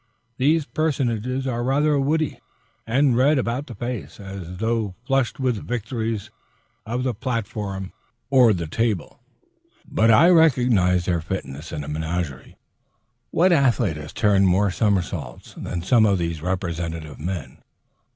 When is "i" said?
10.09-10.29